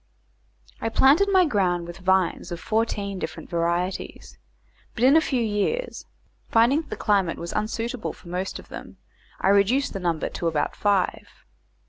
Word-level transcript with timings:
I 0.81 0.89
planted 0.89 1.29
my 1.31 1.45
ground 1.45 1.85
with 1.85 1.99
vines 1.99 2.51
of 2.51 2.59
fourteen 2.59 3.19
different 3.19 3.51
varieties, 3.51 4.39
but, 4.95 5.03
in 5.03 5.15
a 5.15 5.21
few 5.21 5.43
years, 5.43 6.07
finding 6.49 6.81
that 6.81 6.89
the 6.89 6.95
climate 6.95 7.37
was 7.37 7.53
unsuitable 7.53 8.11
for 8.13 8.27
most 8.27 8.57
of 8.57 8.69
them, 8.69 8.97
I 9.39 9.49
reduced 9.49 9.93
the 9.93 9.99
number 9.99 10.27
to 10.29 10.47
about 10.47 10.75
five. 10.75 11.27